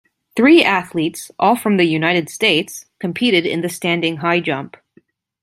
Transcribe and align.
Three 0.35 0.63
athletes, 0.63 1.29
all 1.37 1.55
from 1.55 1.77
the 1.77 1.83
United 1.83 2.27
States, 2.27 2.87
competed 2.97 3.45
in 3.45 3.61
the 3.61 3.69
standing 3.69 4.17
high 4.17 4.39
jump. 4.39 4.75